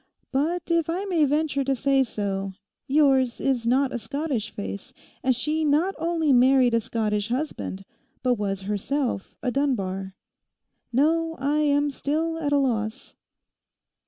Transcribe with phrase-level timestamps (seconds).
[0.31, 2.53] But, if I may venture to say so,
[2.87, 7.85] yours is not a Scottish face; and she not only married a Scottish husband,
[8.23, 10.15] but was herself a Dunbar.
[10.91, 13.13] No, I am still at a loss.